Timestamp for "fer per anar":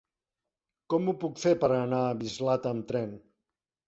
1.41-1.99